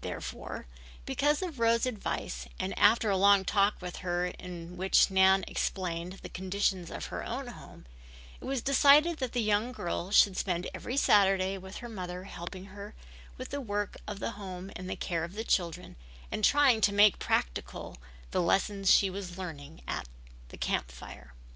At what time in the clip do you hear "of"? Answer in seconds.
1.42-1.60, 6.90-7.06, 14.08-14.18, 15.22-15.34